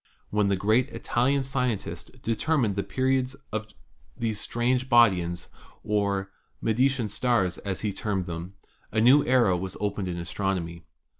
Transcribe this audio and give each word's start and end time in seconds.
When 0.31 0.47
the 0.47 0.55
great 0.55 0.89
Italian 0.89 1.43
scientist 1.43 2.23
determined 2.23 2.75
the 2.75 2.81
periods 2.81 3.35
of 3.51 3.67
these 4.17 4.39
strange 4.41 4.89
bodies, 4.89 5.47
or 5.83 6.31
"Medicean 6.59 7.07
stars," 7.07 7.59
as 7.59 7.81
he 7.81 7.93
termed 7.93 8.25
them, 8.25 8.55
a 8.91 8.99
new 8.99 9.23
era 9.23 9.55
was 9.55 9.77
opened 9.79 10.07
in 10.07 10.17
astronomy. 10.17 10.85